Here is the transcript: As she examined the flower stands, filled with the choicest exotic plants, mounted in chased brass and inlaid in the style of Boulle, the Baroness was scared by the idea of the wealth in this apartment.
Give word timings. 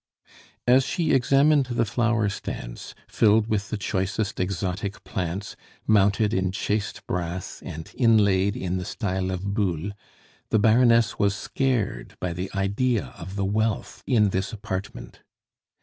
As 0.65 0.83
she 0.83 1.11
examined 1.13 1.67
the 1.67 1.85
flower 1.85 2.27
stands, 2.27 2.95
filled 3.07 3.45
with 3.45 3.69
the 3.69 3.77
choicest 3.77 4.39
exotic 4.39 5.03
plants, 5.03 5.55
mounted 5.85 6.33
in 6.33 6.51
chased 6.51 7.05
brass 7.05 7.61
and 7.63 7.91
inlaid 7.93 8.57
in 8.57 8.77
the 8.77 8.83
style 8.85 9.29
of 9.29 9.53
Boulle, 9.53 9.91
the 10.49 10.57
Baroness 10.57 11.19
was 11.19 11.35
scared 11.35 12.17
by 12.19 12.33
the 12.33 12.49
idea 12.55 13.13
of 13.15 13.35
the 13.35 13.45
wealth 13.45 14.03
in 14.07 14.29
this 14.29 14.51
apartment. 14.51 15.19